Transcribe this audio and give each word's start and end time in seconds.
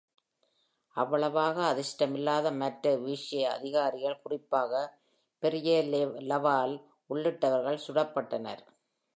அவ்வளவாக 0.95 1.57
அதிர்ஷ்டமில்லாத 1.73 2.51
மற்ற 2.53 2.93
Vichy 3.03 3.41
அதிகாரிகள், 3.51 4.19
குறிப்பாக 4.23 4.81
Pierre 5.43 5.87
Laval 6.31 6.73
உள்ளிட்டவர்கள் 7.09 7.83
சுடப்பட்டனர். 7.87 8.63